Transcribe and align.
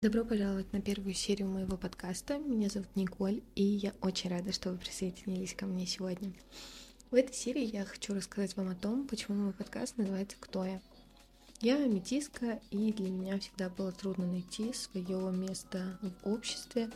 Добро 0.00 0.24
пожаловать 0.24 0.72
на 0.72 0.80
первую 0.80 1.12
серию 1.12 1.48
моего 1.48 1.76
подкаста. 1.76 2.38
Меня 2.38 2.68
зовут 2.68 2.94
Николь, 2.94 3.42
и 3.56 3.64
я 3.64 3.92
очень 4.00 4.30
рада, 4.30 4.52
что 4.52 4.70
вы 4.70 4.78
присоединились 4.78 5.54
ко 5.54 5.66
мне 5.66 5.86
сегодня. 5.86 6.32
В 7.10 7.16
этой 7.16 7.34
серии 7.34 7.64
я 7.64 7.84
хочу 7.84 8.14
рассказать 8.14 8.56
вам 8.56 8.68
о 8.68 8.76
том, 8.76 9.08
почему 9.08 9.36
мой 9.42 9.52
подкаст 9.52 9.96
называется 9.96 10.36
«Кто 10.38 10.64
я?». 10.64 10.80
Я 11.60 11.84
метиска, 11.84 12.60
и 12.70 12.92
для 12.92 13.10
меня 13.10 13.40
всегда 13.40 13.70
было 13.70 13.90
трудно 13.90 14.24
найти 14.28 14.72
свое 14.72 15.32
место 15.32 15.98
в 16.00 16.28
обществе, 16.28 16.92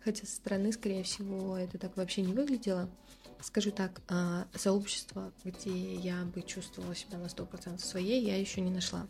хотя 0.00 0.26
со 0.26 0.34
стороны, 0.34 0.72
скорее 0.72 1.04
всего, 1.04 1.56
это 1.56 1.78
так 1.78 1.96
вообще 1.96 2.22
не 2.22 2.32
выглядело. 2.32 2.90
Скажу 3.40 3.70
так, 3.70 4.00
а, 4.08 4.48
сообщество, 4.56 5.32
где 5.44 5.94
я 5.94 6.24
бы 6.24 6.42
чувствовала 6.42 6.96
себя 6.96 7.16
на 7.18 7.28
100% 7.28 7.84
своей, 7.84 8.24
я 8.24 8.36
еще 8.36 8.60
не 8.60 8.72
нашла. 8.72 9.06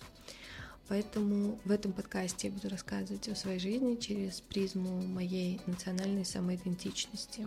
Поэтому 0.89 1.61
в 1.67 1.71
этом 1.71 1.93
подкасте 1.93 2.49
я 2.49 2.55
буду 2.55 2.71
рассказывать 2.71 3.29
о 3.29 3.35
своей 3.35 3.59
жизни 3.59 3.97
через 3.97 4.41
призму 4.41 5.03
моей 5.03 5.61
национальной 5.67 6.25
самоидентичности. 6.25 7.47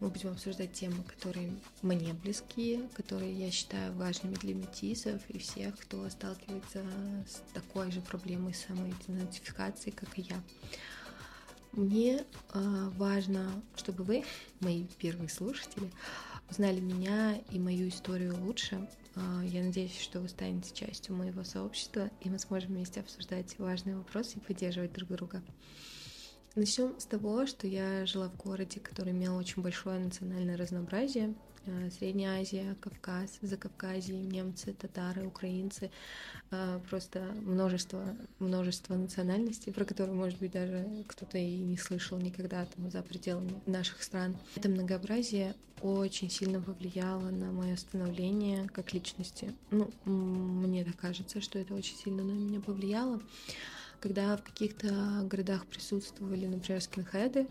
Мы 0.00 0.08
будем 0.08 0.30
обсуждать 0.30 0.72
темы, 0.72 1.04
которые 1.04 1.52
мне 1.82 2.14
близки, 2.14 2.80
которые 2.94 3.32
я 3.34 3.50
считаю 3.50 3.92
важными 3.94 4.34
для 4.36 4.54
метисов 4.54 5.20
и 5.28 5.38
всех, 5.38 5.78
кто 5.78 6.08
сталкивается 6.08 6.84
с 7.28 7.42
такой 7.52 7.92
же 7.92 8.00
проблемой 8.00 8.54
самоидентификации, 8.54 9.90
как 9.90 10.18
и 10.18 10.22
я. 10.22 10.42
Мне 11.72 12.24
э, 12.54 12.90
важно, 12.96 13.62
чтобы 13.76 14.04
вы, 14.04 14.24
мои 14.60 14.86
первые 14.98 15.28
слушатели, 15.28 15.90
узнали 16.50 16.80
меня 16.80 17.36
и 17.50 17.58
мою 17.58 17.88
историю 17.88 18.36
лучше, 18.42 18.76
а, 18.76 19.03
я 19.16 19.62
надеюсь, 19.62 19.98
что 19.98 20.20
вы 20.20 20.28
станете 20.28 20.74
частью 20.74 21.14
моего 21.14 21.44
сообщества, 21.44 22.10
и 22.20 22.30
мы 22.30 22.38
сможем 22.38 22.70
вместе 22.70 23.00
обсуждать 23.00 23.58
важные 23.58 23.96
вопросы 23.96 24.38
и 24.38 24.40
поддерживать 24.40 24.92
друг 24.92 25.10
друга. 25.10 25.42
Начнем 26.54 26.98
с 27.00 27.04
того, 27.04 27.46
что 27.46 27.66
я 27.66 28.06
жила 28.06 28.28
в 28.28 28.36
городе, 28.36 28.80
который 28.80 29.12
имел 29.12 29.36
очень 29.36 29.62
большое 29.62 29.98
национальное 29.98 30.56
разнообразие. 30.56 31.34
Э, 31.66 31.90
Средняя 31.90 32.40
Азия, 32.40 32.76
Кавказ, 32.80 33.38
Закавказье, 33.40 34.16
немцы, 34.16 34.74
татары, 34.74 35.26
украинцы, 35.26 35.90
э, 36.50 36.80
просто 36.90 37.20
множество, 37.42 38.16
множество 38.38 38.94
национальностей, 38.94 39.72
про 39.72 39.84
которые, 39.84 40.14
может 40.14 40.38
быть, 40.38 40.52
даже 40.52 40.86
кто-то 41.08 41.38
и 41.38 41.56
не 41.56 41.76
слышал 41.76 42.18
никогда 42.18 42.66
там 42.66 42.90
за 42.90 43.02
пределами 43.02 43.60
наших 43.66 44.02
стран. 44.02 44.36
Это 44.56 44.68
многообразие 44.68 45.54
очень 45.80 46.30
сильно 46.30 46.60
повлияло 46.60 47.30
на 47.30 47.50
мое 47.50 47.76
становление 47.76 48.68
как 48.68 48.92
личности. 48.92 49.54
Ну, 49.70 49.90
мне 50.04 50.84
так 50.84 50.96
кажется, 50.96 51.40
что 51.40 51.58
это 51.58 51.74
очень 51.74 51.96
сильно 51.96 52.22
на 52.22 52.32
меня 52.32 52.60
повлияло. 52.60 53.20
Когда 54.00 54.36
в 54.36 54.42
каких-то 54.42 55.22
городах 55.24 55.66
присутствовали, 55.66 56.46
например, 56.46 56.80
скинхеды, 56.82 57.46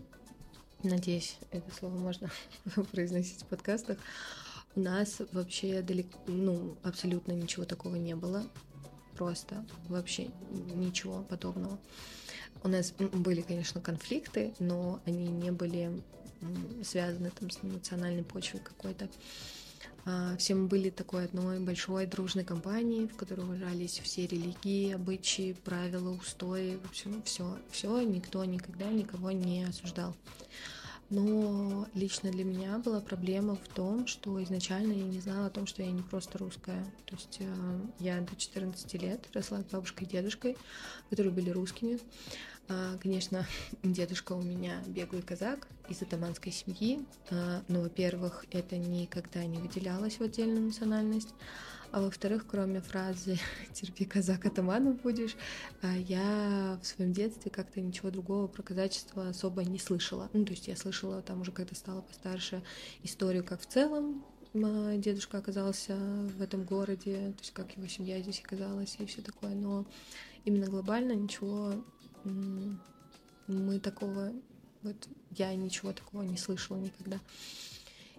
надеюсь, 0.88 1.36
это 1.50 1.72
слово 1.74 1.96
можно 1.96 2.30
произносить 2.92 3.42
в 3.42 3.46
подкастах, 3.46 3.98
у 4.76 4.80
нас 4.80 5.20
вообще 5.32 5.82
далеко, 5.82 6.18
ну, 6.26 6.76
абсолютно 6.82 7.32
ничего 7.32 7.64
такого 7.64 7.96
не 7.96 8.16
было. 8.16 8.44
Просто 9.16 9.64
вообще 9.88 10.30
ничего 10.50 11.22
подобного. 11.22 11.78
У 12.64 12.68
нас 12.68 12.92
были, 12.92 13.42
конечно, 13.42 13.80
конфликты, 13.80 14.52
но 14.58 15.00
они 15.06 15.28
не 15.28 15.52
были 15.52 16.02
связаны 16.82 17.30
там 17.30 17.50
с 17.50 17.62
национальной 17.62 18.24
почвой 18.24 18.60
какой-то. 18.60 19.08
А, 20.06 20.36
все 20.36 20.54
мы 20.54 20.66
были 20.66 20.90
такой 20.90 21.24
одной 21.24 21.60
большой 21.60 22.06
дружной 22.06 22.44
компанией, 22.44 23.08
в 23.08 23.16
которой 23.16 23.40
уважались 23.42 24.00
все 24.02 24.26
религии, 24.26 24.92
обычаи, 24.92 25.56
правила, 25.64 26.10
устои, 26.10 26.76
в 26.76 26.88
общем, 26.88 27.22
все, 27.22 27.58
все, 27.70 28.00
никто 28.02 28.44
никогда 28.44 28.86
никого 28.90 29.30
не 29.30 29.64
осуждал. 29.64 30.14
Но 31.10 31.86
лично 31.94 32.30
для 32.30 32.44
меня 32.44 32.78
была 32.78 33.00
проблема 33.00 33.56
в 33.56 33.68
том, 33.68 34.06
что 34.06 34.42
изначально 34.42 34.92
я 34.92 35.04
не 35.04 35.20
знала 35.20 35.46
о 35.46 35.50
том, 35.50 35.66
что 35.66 35.82
я 35.82 35.90
не 35.90 36.02
просто 36.02 36.38
русская. 36.38 36.84
То 37.04 37.14
есть 37.14 37.36
э, 37.40 37.80
я 37.98 38.20
до 38.20 38.34
14 38.34 38.94
лет 38.94 39.28
росла 39.34 39.60
с 39.60 39.64
бабушкой 39.64 40.06
и 40.06 40.10
дедушкой, 40.10 40.56
которые 41.10 41.32
были 41.32 41.50
русскими. 41.50 42.00
А, 42.68 42.96
конечно, 42.98 43.46
дедушка 43.82 44.32
у 44.32 44.42
меня 44.42 44.82
беглый 44.86 45.22
казак 45.22 45.68
из 45.88 46.00
атаманской 46.00 46.52
семьи, 46.52 47.04
а, 47.30 47.62
но, 47.68 47.82
во-первых, 47.82 48.46
это 48.50 48.76
никогда 48.76 49.44
не 49.44 49.58
выделялось 49.58 50.18
в 50.18 50.22
отдельную 50.22 50.62
национальность, 50.62 51.34
а 51.90 52.00
во-вторых, 52.00 52.46
кроме 52.48 52.80
фразы 52.80 53.38
«терпи, 53.74 54.06
казак, 54.06 54.46
атаманом 54.46 54.94
будешь», 54.94 55.36
а, 55.82 55.94
я 55.94 56.78
в 56.82 56.86
своем 56.86 57.12
детстве 57.12 57.50
как-то 57.50 57.80
ничего 57.80 58.10
другого 58.10 58.46
про 58.46 58.62
казачество 58.62 59.28
особо 59.28 59.62
не 59.64 59.78
слышала. 59.78 60.30
Ну, 60.32 60.44
то 60.46 60.52
есть 60.52 60.66
я 60.66 60.76
слышала 60.76 61.20
там 61.20 61.42
уже, 61.42 61.52
когда 61.52 61.74
стала 61.74 62.00
постарше, 62.00 62.62
историю 63.02 63.44
как 63.44 63.60
в 63.60 63.66
целом, 63.66 64.24
дедушка 64.54 65.38
оказался 65.38 65.96
в 65.96 66.40
этом 66.40 66.64
городе, 66.64 67.32
то 67.36 67.40
есть 67.40 67.52
как 67.52 67.76
его 67.76 67.88
семья 67.88 68.20
здесь 68.22 68.40
оказалась 68.44 68.96
и 69.00 69.06
все 69.06 69.20
такое, 69.20 69.54
но 69.54 69.84
именно 70.44 70.66
глобально 70.66 71.12
ничего 71.12 71.84
мы 72.24 73.78
такого, 73.78 74.32
вот 74.82 74.96
я 75.30 75.54
ничего 75.54 75.92
такого 75.92 76.22
не 76.22 76.36
слышала 76.36 76.78
никогда. 76.78 77.18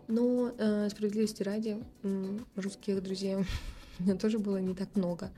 Но 0.07 0.53
э, 0.57 0.89
справедливости 0.89 1.41
ради, 1.43 1.83
э, 2.03 2.39
русских 2.55 3.01
друзей 3.01 3.35
у 3.99 4.03
меня 4.03 4.15
тоже 4.15 4.37
было 4.39 4.57
не 4.57 4.75
так 4.75 4.95
много. 4.95 5.31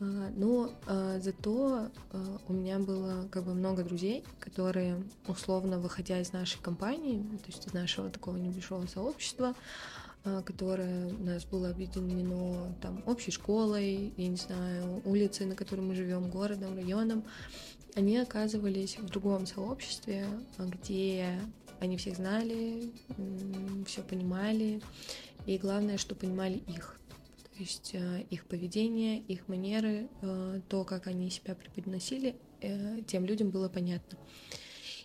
Э, 0.00 0.30
но 0.34 0.72
э, 0.86 1.20
зато 1.22 1.90
э, 2.12 2.38
у 2.48 2.52
меня 2.52 2.78
было 2.78 3.28
как 3.30 3.44
бы 3.44 3.54
много 3.54 3.84
друзей, 3.84 4.24
которые, 4.40 5.02
условно, 5.26 5.78
выходя 5.78 6.20
из 6.20 6.32
нашей 6.32 6.60
компании, 6.60 7.22
то 7.38 7.46
есть 7.48 7.66
из 7.66 7.72
нашего 7.74 8.08
такого 8.08 8.36
небольшого 8.38 8.86
сообщества, 8.86 9.54
э, 10.24 10.42
которое 10.44 11.08
у 11.08 11.24
нас 11.24 11.44
было 11.44 11.68
объединено 11.68 12.74
там 12.80 13.02
общей 13.04 13.30
школой, 13.30 14.14
я 14.16 14.28
не 14.28 14.36
знаю, 14.36 15.02
улицей, 15.04 15.44
на 15.44 15.54
которой 15.54 15.80
мы 15.80 15.94
живем, 15.94 16.30
городом, 16.30 16.76
районом, 16.76 17.24
они 17.94 18.16
оказывались 18.18 18.96
в 18.98 19.06
другом 19.06 19.46
сообществе, 19.46 20.26
где 20.58 21.38
они 21.80 21.96
всех 21.96 22.16
знали, 22.16 22.90
все 23.86 24.02
понимали, 24.02 24.80
и 25.46 25.58
главное, 25.58 25.98
что 25.98 26.14
понимали 26.14 26.62
их. 26.68 26.98
То 27.56 27.58
есть 27.58 27.90
э, 27.94 28.24
их 28.30 28.46
поведение, 28.46 29.18
их 29.18 29.46
манеры, 29.48 30.08
э, 30.22 30.60
то, 30.68 30.84
как 30.84 31.06
они 31.06 31.28
себя 31.28 31.54
преподносили, 31.54 32.36
э, 32.60 33.00
тем 33.06 33.26
людям 33.26 33.50
было 33.50 33.68
понятно. 33.68 34.16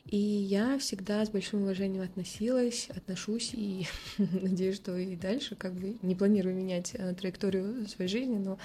И 0.05 0.17
я 0.17 0.77
всегда 0.79 1.25
с 1.25 1.29
большим 1.29 1.63
уважением 1.63 2.03
относилась, 2.03 2.87
отношусь 2.89 3.53
и 3.53 3.85
надеюсь, 4.17 4.77
что 4.77 4.95
и 4.95 5.17
дальше 5.17 5.55
как 5.55 5.73
бы 5.73 5.97
не 6.01 6.15
планирую 6.15 6.55
менять 6.55 6.95
траекторию 7.19 7.85
своей 7.89 8.09
жизни, 8.09 8.37
но 8.37 8.57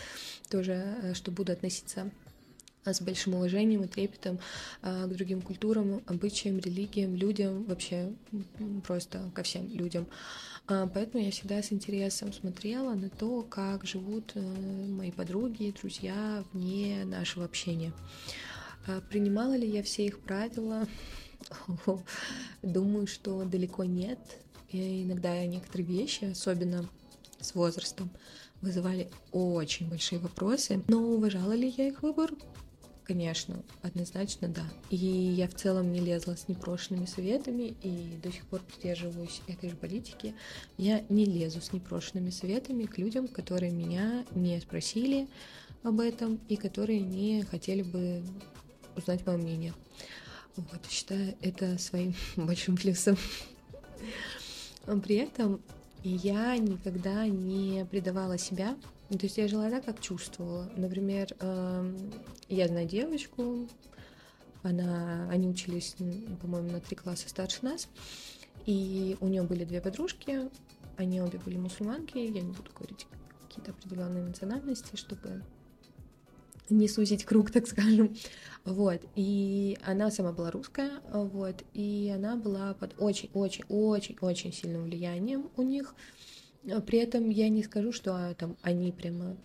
тоже, 0.48 1.12
что 1.14 1.32
буду 1.32 1.50
относиться 1.50 2.12
с 2.84 3.00
большим 3.00 3.34
уважением 3.34 3.84
и 3.84 3.88
трепетом 3.88 4.38
а, 4.82 5.06
к 5.06 5.14
другим 5.14 5.40
культурам, 5.40 6.02
обычаям, 6.06 6.58
религиям, 6.58 7.14
людям, 7.14 7.64
вообще 7.64 8.12
просто 8.86 9.30
ко 9.34 9.42
всем 9.42 9.68
людям. 9.68 10.06
А, 10.66 10.86
поэтому 10.86 11.24
я 11.24 11.30
всегда 11.30 11.62
с 11.62 11.72
интересом 11.72 12.32
смотрела 12.32 12.94
на 12.94 13.10
то, 13.10 13.42
как 13.42 13.84
живут 13.84 14.32
э, 14.34 14.40
мои 14.40 15.10
подруги, 15.10 15.74
друзья 15.80 16.44
вне 16.52 17.04
нашего 17.04 17.44
общения. 17.44 17.92
А, 18.86 19.00
принимала 19.00 19.56
ли 19.56 19.68
я 19.68 19.82
все 19.82 20.06
их 20.06 20.20
правила? 20.20 20.86
Думаю, 22.62 23.06
что 23.06 23.44
далеко 23.44 23.84
нет. 23.84 24.18
И 24.70 25.02
иногда 25.02 25.44
некоторые 25.44 25.86
вещи, 25.86 26.24
особенно 26.24 26.88
с 27.40 27.54
возрастом, 27.54 28.10
вызывали 28.60 29.10
очень 29.32 29.88
большие 29.88 30.18
вопросы. 30.18 30.82
Но 30.88 31.02
уважала 31.02 31.52
ли 31.52 31.74
я 31.76 31.88
их 31.88 32.02
выбор? 32.02 32.30
Конечно, 33.04 33.62
однозначно 33.82 34.48
да. 34.48 34.64
И 34.90 34.96
я 34.96 35.48
в 35.48 35.54
целом 35.54 35.92
не 35.92 36.00
лезла 36.00 36.36
с 36.36 36.46
непрошенными 36.46 37.06
советами 37.06 37.74
и 37.82 38.16
до 38.22 38.30
сих 38.30 38.46
пор 38.46 38.60
придерживаюсь 38.60 39.42
этой 39.48 39.70
же 39.70 39.76
политики. 39.76 40.34
Я 40.78 41.04
не 41.08 41.24
лезу 41.24 41.60
с 41.60 41.72
непрошенными 41.72 42.30
советами 42.30 42.84
к 42.84 42.98
людям, 42.98 43.26
которые 43.26 43.72
меня 43.72 44.24
не 44.36 44.60
спросили 44.60 45.28
об 45.82 45.98
этом 45.98 46.40
и 46.48 46.56
которые 46.56 47.00
не 47.00 47.42
хотели 47.42 47.82
бы 47.82 48.22
узнать 48.96 49.26
мое 49.26 49.36
мнение. 49.36 49.74
Вот, 50.54 50.86
считаю 50.88 51.34
это 51.40 51.78
своим 51.78 52.14
большим 52.36 52.76
плюсом. 52.76 53.16
При 55.02 55.16
этом 55.16 55.60
я 56.04 56.56
никогда 56.56 57.26
не 57.26 57.84
предавала 57.84 58.38
себя 58.38 58.76
ну, 59.12 59.18
то 59.18 59.26
есть 59.26 59.36
я 59.36 59.46
жила 59.46 59.68
так, 59.68 59.84
как 59.84 60.00
чувствовала. 60.00 60.70
Например, 60.74 61.28
эм, 61.40 62.10
я 62.48 62.66
знаю 62.66 62.88
девочку, 62.88 63.68
она, 64.62 65.28
они 65.30 65.48
учились, 65.48 65.96
по-моему, 66.40 66.70
на 66.70 66.80
три 66.80 66.96
класса 66.96 67.28
старше 67.28 67.58
нас, 67.60 67.88
и 68.64 69.18
у 69.20 69.28
нее 69.28 69.42
были 69.42 69.66
две 69.66 69.82
подружки, 69.82 70.48
они 70.96 71.20
обе 71.20 71.38
были 71.38 71.58
мусульманки, 71.58 72.16
я 72.16 72.40
не 72.40 72.52
буду 72.52 72.70
говорить 72.74 73.06
какие-то 73.42 73.72
определенные 73.72 74.24
национальности, 74.24 74.96
чтобы 74.96 75.42
не 76.70 76.88
сузить 76.88 77.26
круг, 77.26 77.50
так 77.50 77.66
скажем. 77.66 78.16
Вот. 78.64 79.02
И 79.14 79.76
она 79.84 80.10
сама 80.10 80.32
была 80.32 80.50
русская, 80.50 81.02
вот. 81.12 81.64
И 81.74 82.10
она 82.16 82.36
была 82.36 82.72
под 82.72 82.94
очень-очень-очень-очень 82.96 84.54
сильным 84.54 84.84
влиянием 84.84 85.50
у 85.58 85.62
них. 85.62 85.94
При 86.86 86.98
этом 86.98 87.28
я 87.28 87.48
не 87.48 87.62
скажу, 87.62 87.92
что 87.92 88.14
а, 88.14 88.34
там 88.34 88.56
они 88.62 88.92
прямо 88.92 89.36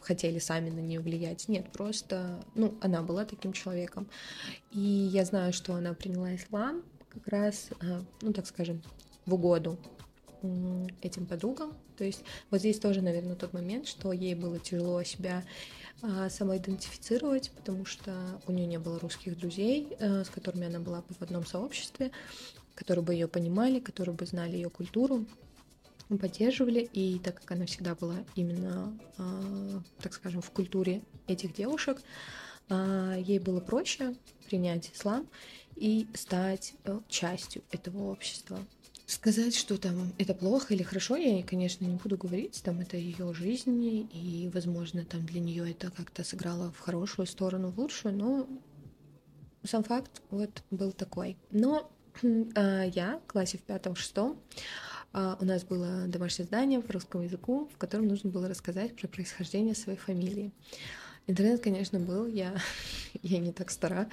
хотели 0.00 0.38
сами 0.38 0.70
на 0.70 0.80
нее 0.80 1.00
влиять. 1.00 1.48
Нет, 1.48 1.72
просто, 1.72 2.44
ну, 2.54 2.74
она 2.80 3.02
была 3.02 3.24
таким 3.24 3.52
человеком. 3.52 4.08
И 4.72 4.80
я 4.80 5.24
знаю, 5.24 5.52
что 5.52 5.74
она 5.74 5.94
приняла 5.94 6.34
ислам 6.34 6.82
как 7.08 7.26
раз, 7.28 7.70
а, 7.80 8.04
ну, 8.20 8.32
так 8.32 8.46
скажем, 8.46 8.82
в 9.26 9.34
угоду 9.34 9.78
этим 11.02 11.26
подругам. 11.26 11.74
То 11.96 12.04
есть 12.04 12.24
вот 12.50 12.60
здесь 12.60 12.78
тоже, 12.78 13.00
наверное, 13.00 13.36
тот 13.36 13.52
момент, 13.52 13.86
что 13.86 14.12
ей 14.12 14.34
было 14.34 14.58
тяжело 14.58 15.02
себя 15.04 15.44
а, 16.02 16.28
самоидентифицировать, 16.28 17.52
потому 17.52 17.84
что 17.84 18.40
у 18.46 18.52
нее 18.52 18.66
не 18.66 18.78
было 18.78 18.98
русских 18.98 19.38
друзей, 19.38 19.96
а, 20.00 20.24
с 20.24 20.30
которыми 20.30 20.66
она 20.66 20.80
была 20.80 21.02
бы 21.02 21.14
в 21.14 21.22
одном 21.22 21.46
сообществе, 21.46 22.10
которые 22.74 23.04
бы 23.04 23.14
ее 23.14 23.28
понимали, 23.28 23.78
которые 23.78 24.16
бы 24.16 24.26
знали 24.26 24.56
ее 24.56 24.68
культуру, 24.68 25.26
поддерживали. 26.18 26.88
И 26.92 27.18
так 27.18 27.40
как 27.40 27.52
она 27.52 27.66
всегда 27.66 27.94
была 27.94 28.16
именно, 28.34 28.98
а, 29.18 29.82
так 30.00 30.14
скажем, 30.14 30.42
в 30.42 30.50
культуре 30.50 31.02
этих 31.26 31.54
девушек, 31.54 32.02
ей 32.70 33.38
было 33.38 33.60
проще 33.60 34.14
принять 34.46 34.90
ислам 34.94 35.26
и 35.76 36.06
стать 36.14 36.74
э, 36.84 37.00
частью 37.08 37.62
этого 37.70 38.10
общества. 38.10 38.58
Сказать, 39.06 39.54
что 39.54 39.78
там 39.78 40.12
это 40.18 40.32
плохо 40.32 40.74
или 40.74 40.82
хорошо, 40.82 41.16
я, 41.16 41.42
конечно, 41.42 41.84
не 41.84 41.96
буду 41.96 42.16
говорить, 42.16 42.62
там 42.62 42.80
это 42.80 42.96
ее 42.96 43.34
жизнь, 43.34 44.08
и, 44.12 44.50
возможно, 44.54 45.04
там 45.04 45.26
для 45.26 45.40
нее 45.40 45.70
это 45.70 45.90
как-то 45.90 46.24
сыграло 46.24 46.72
в 46.72 46.78
хорошую 46.78 47.26
сторону, 47.26 47.70
в 47.70 47.78
лучшую, 47.78 48.14
но 48.14 48.46
сам 49.64 49.82
факт 49.82 50.22
вот 50.30 50.62
был 50.70 50.92
такой. 50.92 51.36
Но 51.50 51.90
а, 52.54 52.84
я 52.84 53.18
в 53.18 53.30
классе 53.30 53.58
в 53.58 53.62
пятом-шестом 53.62 54.38
у 55.12 55.44
нас 55.44 55.64
было 55.64 56.06
домашнее 56.06 56.46
задание 56.46 56.80
по 56.80 56.92
русскому 56.92 57.24
языку, 57.24 57.68
в 57.74 57.78
котором 57.78 58.08
нужно 58.08 58.30
было 58.30 58.48
рассказать 58.48 58.96
про 58.96 59.08
происхождение 59.08 59.74
своей 59.74 59.98
фамилии. 59.98 60.52
Интернет, 61.26 61.62
конечно, 61.62 62.00
был, 62.00 62.26
я, 62.26 62.54
я 63.22 63.38
не 63.38 63.52
так 63.52 63.70
стара, 63.70 64.08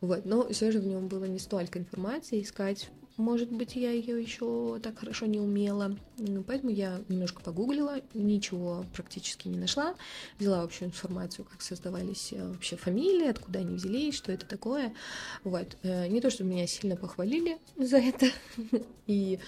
вот, 0.00 0.24
но 0.24 0.48
все 0.48 0.70
же 0.70 0.80
в 0.80 0.86
нем 0.86 1.08
было 1.08 1.24
не 1.24 1.38
столько 1.38 1.78
информации 1.78 2.42
искать 2.42 2.90
может 3.16 3.50
быть, 3.50 3.76
я 3.76 3.90
ее 3.90 4.20
еще 4.20 4.80
так 4.82 4.98
хорошо 4.98 5.26
не 5.26 5.38
умела. 5.38 5.96
Ну, 6.16 6.42
поэтому 6.42 6.72
я 6.72 7.00
немножко 7.08 7.42
погуглила, 7.42 8.00
ничего 8.14 8.86
практически 8.94 9.48
не 9.48 9.58
нашла. 9.58 9.94
Взяла 10.38 10.62
общую 10.62 10.88
информацию, 10.88 11.44
как 11.44 11.60
создавались 11.60 12.32
э, 12.32 12.48
вообще 12.48 12.76
фамилии, 12.76 13.28
откуда 13.28 13.58
они 13.58 13.74
взялись, 13.74 14.14
что 14.14 14.32
это 14.32 14.46
такое. 14.46 14.94
Вот. 15.44 15.76
Э, 15.82 16.08
не 16.08 16.20
то, 16.20 16.30
что 16.30 16.44
меня 16.44 16.66
сильно 16.66 16.96
похвалили 16.96 17.58
за 17.76 17.98
это. 17.98 18.26
И 19.06 19.38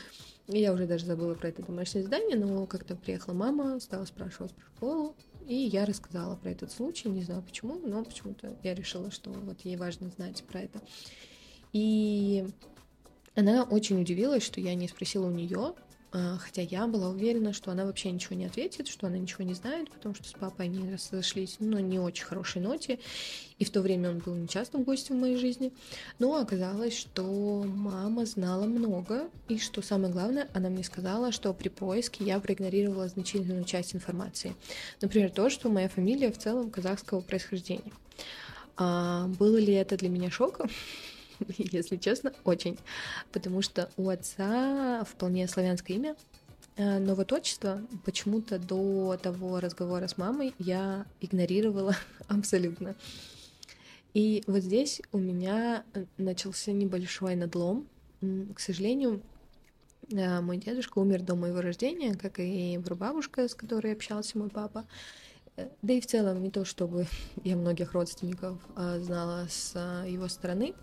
я 0.46 0.72
уже 0.72 0.86
даже 0.86 1.06
забыла 1.06 1.34
про 1.34 1.48
это 1.48 1.62
домашнее 1.62 2.04
задание, 2.04 2.36
но 2.36 2.66
как-то 2.66 2.96
приехала 2.96 3.34
мама, 3.34 3.80
стала 3.80 4.04
спрашивать 4.04 4.52
про 4.52 4.66
школу, 4.76 5.16
и 5.46 5.54
я 5.54 5.86
рассказала 5.86 6.36
про 6.36 6.50
этот 6.50 6.72
случай, 6.72 7.08
не 7.08 7.22
знаю 7.22 7.42
почему, 7.42 7.78
но 7.84 8.04
почему-то 8.04 8.56
я 8.62 8.74
решила, 8.74 9.10
что 9.10 9.30
вот 9.30 9.60
ей 9.62 9.76
важно 9.76 10.10
знать 10.10 10.42
про 10.44 10.60
это. 10.60 10.80
И 11.72 12.46
она 13.34 13.64
очень 13.64 14.00
удивилась, 14.00 14.42
что 14.42 14.60
я 14.60 14.74
не 14.74 14.88
спросила 14.88 15.26
у 15.26 15.30
нее, 15.30 15.74
хотя 16.38 16.62
я 16.62 16.86
была 16.86 17.08
уверена, 17.08 17.52
что 17.52 17.72
она 17.72 17.84
вообще 17.84 18.10
ничего 18.10 18.36
не 18.36 18.44
ответит, 18.44 18.86
что 18.86 19.08
она 19.08 19.18
ничего 19.18 19.44
не 19.44 19.54
знает, 19.54 19.90
потому 19.90 20.14
что 20.14 20.28
с 20.28 20.32
папой 20.32 20.66
они 20.66 20.92
разошлись, 20.92 21.56
ну, 21.58 21.78
не 21.80 21.98
очень 21.98 22.24
хорошей 22.24 22.62
ноте, 22.62 23.00
и 23.58 23.64
в 23.64 23.70
то 23.70 23.80
время 23.80 24.10
он 24.10 24.18
был 24.18 24.34
нечастым 24.34 24.84
гостем 24.84 25.16
в 25.16 25.20
моей 25.20 25.36
жизни. 25.36 25.72
Но 26.18 26.36
оказалось, 26.36 26.96
что 26.96 27.64
мама 27.66 28.26
знала 28.26 28.64
много, 28.66 29.28
и 29.48 29.58
что 29.58 29.82
самое 29.82 30.12
главное, 30.12 30.48
она 30.54 30.68
мне 30.68 30.84
сказала, 30.84 31.32
что 31.32 31.52
при 31.52 31.68
поиске 31.68 32.24
я 32.24 32.38
проигнорировала 32.38 33.08
значительную 33.08 33.64
часть 33.64 33.94
информации. 33.94 34.54
Например, 35.00 35.30
то, 35.30 35.50
что 35.50 35.68
моя 35.68 35.88
фамилия 35.88 36.30
в 36.30 36.38
целом 36.38 36.70
казахского 36.70 37.20
происхождения. 37.20 37.92
А 38.76 39.26
было 39.38 39.56
ли 39.56 39.72
это 39.72 39.96
для 39.96 40.08
меня 40.08 40.30
шоком? 40.30 40.70
если 41.58 41.96
честно, 41.96 42.32
очень. 42.44 42.78
Потому 43.32 43.62
что 43.62 43.90
у 43.96 44.08
отца 44.08 45.04
вполне 45.04 45.48
славянское 45.48 45.96
имя, 45.96 46.16
э, 46.76 46.98
но 46.98 47.14
вот 47.14 47.32
отчество 47.32 47.80
почему-то 48.04 48.58
до 48.58 49.18
того 49.22 49.60
разговора 49.60 50.08
с 50.08 50.16
мамой 50.16 50.54
я 50.58 51.06
игнорировала 51.20 51.96
абсолютно. 52.28 52.94
И 54.12 54.44
вот 54.46 54.62
здесь 54.62 55.02
у 55.12 55.18
меня 55.18 55.84
начался 56.18 56.72
небольшой 56.72 57.34
надлом. 57.34 57.88
К 58.20 58.60
сожалению, 58.60 59.22
э, 60.10 60.40
мой 60.40 60.58
дедушка 60.58 60.98
умер 60.98 61.22
до 61.22 61.34
моего 61.34 61.60
рождения, 61.60 62.14
как 62.14 62.38
и 62.38 62.78
бабушка, 62.78 63.48
с 63.48 63.54
которой 63.54 63.92
общался 63.92 64.38
мой 64.38 64.50
папа. 64.50 64.86
Э, 65.56 65.68
да 65.82 65.94
и 65.94 66.00
в 66.00 66.06
целом 66.06 66.42
не 66.42 66.50
то, 66.50 66.64
чтобы 66.64 67.06
я 67.44 67.56
многих 67.56 67.92
родственников 67.92 68.58
знала 68.76 69.46
с 69.50 69.74
его 70.06 70.28
стороны. 70.28 70.74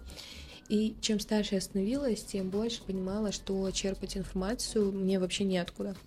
И 0.72 0.96
чем 1.02 1.20
старше 1.20 1.56
я 1.56 1.62
становилась, 1.62 2.24
тем 2.24 2.50
больше 2.50 2.82
понимала, 2.82 3.34
что 3.34 3.70
черпать 3.72 4.16
информацию 4.16 4.94
мне 4.94 5.20
вообще 5.20 5.44
неоткуда. 5.44 5.98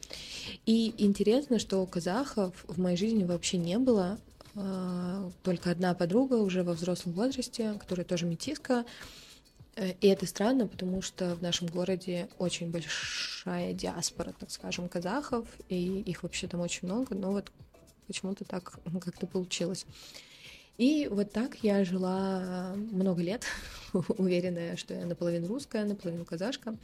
И 0.65 0.95
интересно, 0.97 1.59
что 1.59 1.85
казахов 1.85 2.65
в 2.67 2.81
моей 2.81 2.97
жизни 2.97 3.25
вообще 3.25 3.59
не 3.59 3.77
было. 3.77 4.19
А, 4.55 5.31
только 5.43 5.71
одна 5.71 5.93
подруга 5.93 6.37
уже 6.37 6.63
во 6.63 6.73
взрослом 6.73 7.13
возрасте, 7.13 7.75
которая 7.79 8.07
тоже 8.07 8.25
метиска. 8.25 8.87
Э, 9.77 9.93
и 10.01 10.07
это 10.07 10.25
странно, 10.25 10.67
потому 10.67 11.03
что 11.03 11.35
в 11.35 11.43
нашем 11.43 11.69
городе 11.69 12.31
очень 12.39 12.71
большая 12.71 13.75
диаспора, 13.75 14.33
так 14.33 14.51
скажем, 14.51 14.89
казахов, 14.89 15.47
и 15.69 16.01
их 16.01 16.23
вообще 16.23 16.47
там 16.47 16.61
очень 16.61 16.89
много, 16.89 17.15
но 17.15 17.33
вот 17.33 17.53
почему-то 18.07 18.47
так 18.47 18.79
как-то 19.05 19.27
получилось. 19.27 19.85
И 20.77 21.09
вот 21.11 21.31
так 21.33 21.57
я 21.63 21.85
жила 21.85 22.75
много 22.77 23.23
лет, 23.23 23.45
уверенная, 23.93 24.77
что 24.77 24.95
я 24.95 25.07
наполовину 25.07 25.47
русская, 25.47 25.85
наполовину 25.85 26.25
казашка, 26.25 26.77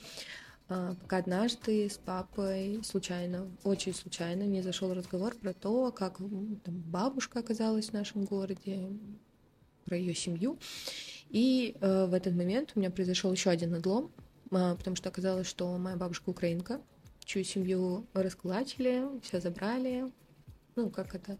а, 0.68 0.94
пока 0.94 1.16
однажды 1.16 1.90
с 1.90 1.98
папой 1.98 2.80
случайно, 2.84 3.50
очень 3.64 3.92
случайно, 3.92 4.44
не 4.44 4.62
зашел 4.62 4.94
разговор 4.94 5.34
про 5.34 5.52
то, 5.52 5.90
как 5.90 6.18
там, 6.18 6.80
бабушка 6.86 7.40
оказалась 7.40 7.88
в 7.90 7.92
нашем 7.92 8.24
городе, 8.24 8.88
про 9.84 9.96
ее 9.96 10.14
семью. 10.14 10.58
И 11.30 11.76
э, 11.80 12.06
в 12.06 12.14
этот 12.14 12.34
момент 12.34 12.72
у 12.74 12.78
меня 12.78 12.90
произошел 12.90 13.32
еще 13.32 13.50
один 13.50 13.70
надлом, 13.72 14.12
э, 14.52 14.76
потому 14.76 14.94
что 14.94 15.08
оказалось, 15.08 15.48
что 15.48 15.76
моя 15.78 15.96
бабушка 15.96 16.30
украинка, 16.30 16.80
чью 17.24 17.42
семью 17.42 18.06
раскулачили, 18.12 19.02
все 19.22 19.40
забрали. 19.40 20.04
Ну, 20.76 20.90
как 20.90 21.16
это 21.16 21.38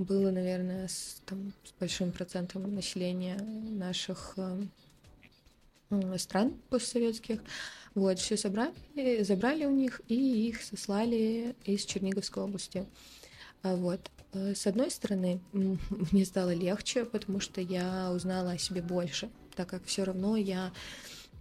было, 0.00 0.30
наверное, 0.30 0.88
с, 0.88 1.20
там, 1.26 1.52
с 1.62 1.72
большим 1.78 2.10
процентом 2.10 2.74
населения 2.74 3.38
наших 3.38 4.34
э, 4.36 6.16
стран 6.16 6.54
постсоветских. 6.70 7.40
Вот, 7.94 8.18
все 8.18 8.36
собрали, 8.36 9.22
забрали 9.22 9.66
у 9.66 9.70
них 9.70 10.00
и 10.08 10.48
их 10.48 10.62
сослали 10.62 11.54
из 11.64 11.84
Черниговской 11.84 12.42
области. 12.42 12.86
А 13.62 13.76
вот. 13.76 14.10
Э, 14.32 14.54
с 14.54 14.66
одной 14.66 14.90
стороны, 14.90 15.40
мне 15.52 16.24
стало 16.24 16.54
легче, 16.54 17.04
потому 17.04 17.40
что 17.40 17.60
я 17.60 18.10
узнала 18.12 18.52
о 18.52 18.58
себе 18.58 18.80
больше, 18.82 19.28
так 19.54 19.68
как 19.68 19.84
все 19.84 20.04
равно 20.04 20.36
я 20.36 20.72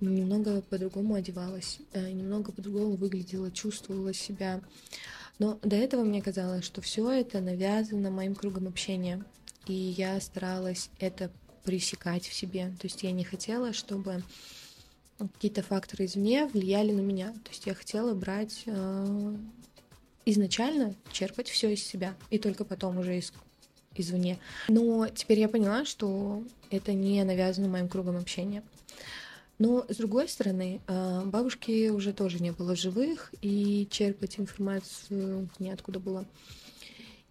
немного 0.01 0.61
по-другому 0.61 1.15
одевалась, 1.15 1.79
э, 1.93 2.11
немного 2.11 2.51
по-другому 2.51 2.95
выглядела, 2.95 3.51
чувствовала 3.51 4.13
себя. 4.13 4.61
Но 5.39 5.57
до 5.63 5.75
этого 5.75 6.03
мне 6.03 6.21
казалось, 6.21 6.65
что 6.65 6.81
все 6.81 7.09
это 7.09 7.39
навязано 7.39 8.11
моим 8.11 8.35
кругом 8.35 8.67
общения. 8.67 9.23
И 9.65 9.73
я 9.73 10.19
старалась 10.19 10.89
это 10.99 11.31
пресекать 11.63 12.27
в 12.27 12.33
себе. 12.33 12.73
То 12.79 12.87
есть 12.87 13.03
я 13.03 13.11
не 13.11 13.23
хотела, 13.23 13.73
чтобы 13.73 14.23
какие-то 15.17 15.63
факторы 15.63 16.05
извне 16.05 16.45
влияли 16.45 16.91
на 16.91 17.01
меня. 17.01 17.31
То 17.43 17.51
есть 17.51 17.65
я 17.65 17.73
хотела 17.73 18.13
брать 18.13 18.63
э, 18.65 19.35
изначально 20.25 20.95
черпать 21.11 21.49
все 21.49 21.73
из 21.73 21.83
себя, 21.83 22.15
и 22.29 22.37
только 22.37 22.63
потом 22.65 22.97
уже 22.97 23.17
из, 23.17 23.33
извне. 23.95 24.39
Но 24.67 25.07
теперь 25.07 25.39
я 25.39 25.49
поняла, 25.49 25.85
что 25.85 26.43
это 26.69 26.93
не 26.93 27.23
навязано 27.23 27.67
моим 27.67 27.89
кругом 27.89 28.17
общения. 28.17 28.63
Но, 29.59 29.85
с 29.89 29.97
другой 29.97 30.29
стороны, 30.29 30.81
а, 30.87 31.25
бабушки 31.25 31.89
уже 31.89 32.13
тоже 32.13 32.41
не 32.41 32.51
было 32.51 32.77
живых, 32.77 33.33
и 33.41 33.87
черпать 33.91 34.39
информацию 34.39 35.49
неоткуда 35.59 35.99
было. 35.99 36.25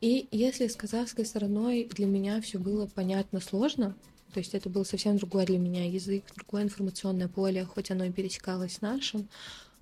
И 0.03 0.29
если 0.31 0.67
с 0.69 0.77
казахской 0.77 1.25
стороной 1.25 1.89
для 1.91 2.07
меня 2.07 2.41
все 2.43 2.59
было 2.59 2.87
понятно 2.87 3.41
сложно, 3.41 3.97
то 4.33 4.41
есть 4.41 4.55
это 4.55 4.69
был 4.69 4.85
совсем 4.85 5.17
другой 5.17 5.47
для 5.47 5.59
меня 5.59 5.91
язык, 5.91 6.23
другое 6.37 6.65
информационное 6.65 7.29
поле, 7.29 7.65
хоть 7.65 7.91
оно 7.91 8.05
и 8.05 8.13
пересекалось 8.13 8.75
с 8.75 8.81
нашим, 8.83 9.27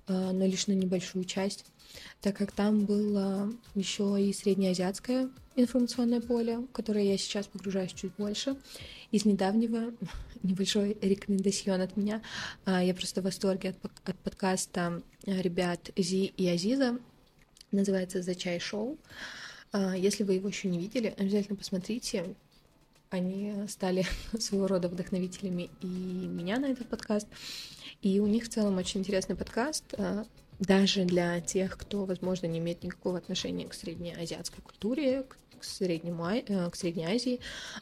но 0.07 0.45
лишь 0.45 0.67
на 0.67 0.73
небольшую 0.73 1.25
часть, 1.25 1.65
так 2.21 2.37
как 2.37 2.51
там 2.51 2.85
было 2.85 3.51
еще 3.75 4.17
и 4.19 4.33
среднеазиатское 4.33 5.29
информационное 5.55 6.21
поле, 6.21 6.59
в 6.59 6.67
которое 6.67 7.03
я 7.03 7.17
сейчас 7.17 7.47
погружаюсь 7.47 7.93
чуть 7.93 8.13
больше. 8.17 8.55
Из 9.11 9.25
недавнего 9.25 9.93
небольшой 10.43 10.97
рекомендацион 11.01 11.81
от 11.81 11.97
меня. 11.97 12.21
Я 12.65 12.93
просто 12.93 13.21
в 13.21 13.25
восторге 13.25 13.69
от, 13.69 13.91
от 14.09 14.17
подкаста 14.19 15.01
ребят 15.25 15.91
Зи 15.95 16.25
и 16.37 16.47
Азиза. 16.47 16.99
Называется 17.71 18.21
«За 18.21 18.35
чай 18.35 18.59
шоу». 18.59 18.97
Если 19.73 20.23
вы 20.23 20.35
его 20.35 20.47
еще 20.47 20.69
не 20.69 20.79
видели, 20.79 21.13
обязательно 21.17 21.57
посмотрите. 21.57 22.35
Они 23.09 23.53
стали 23.67 24.05
своего 24.39 24.67
рода 24.67 24.89
вдохновителями 24.89 25.69
и 25.81 25.87
меня 25.87 26.59
на 26.59 26.67
этот 26.67 26.87
подкаст. 26.87 27.27
И 28.01 28.19
у 28.19 28.27
них 28.27 28.45
в 28.45 28.49
целом 28.49 28.77
очень 28.77 28.99
интересный 28.99 29.35
подкаст, 29.35 29.83
а, 29.97 30.25
даже 30.59 31.05
для 31.05 31.39
тех, 31.41 31.77
кто, 31.77 32.05
возможно, 32.05 32.47
не 32.47 32.59
имеет 32.59 32.83
никакого 32.83 33.17
отношения 33.17 33.67
к 33.67 33.73
среднеазиатской 33.73 34.63
культуре, 34.63 35.23
к, 35.23 35.37
среднему, 35.63 36.25
э, 36.27 36.69
к 36.69 36.75
Средней 36.75 37.05
Азии, 37.05 37.39